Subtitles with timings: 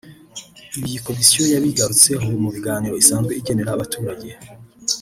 [0.77, 4.29] Ibi iyi komisiyo yabigarutseho mu biganiro isanzwe igenera abaturage